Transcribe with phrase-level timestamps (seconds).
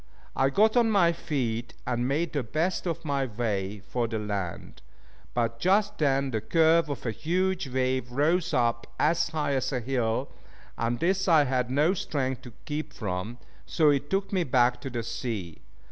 [0.35, 4.81] I got on my feet and made the best of my way for the land;
[5.35, 9.79] but just then the curve of a huge wave rose up as high as a
[9.79, 10.31] hill,
[10.75, 13.37] and this I had no strength to keep from,
[13.67, 15.59] so it took me back to the sea.